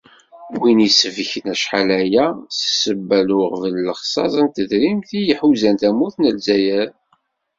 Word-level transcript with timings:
Win 0.59 0.79
i 0.81 0.85
isbeken 0.89 1.45
acḥal 1.53 1.89
aya 2.01 2.25
s 2.57 2.57
ssebba 2.71 3.19
n 3.25 3.29
uɣbel 3.39 3.73
n 3.79 3.85
lexṣaṣ 3.87 4.33
n 4.45 4.47
tedrimt 4.55 5.09
i 5.19 5.21
iḥuzan 5.31 5.75
tamurt 5.81 6.15
n 6.19 6.25
Lezzayer. 6.35 6.89